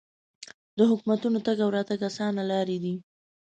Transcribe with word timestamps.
د 0.77 0.79
حکومتونو 0.89 1.37
تګ 1.47 1.57
او 1.65 1.69
راتګ 1.77 1.99
اسانه 2.09 2.43
لارې 2.51 2.77
دي. 2.83 2.95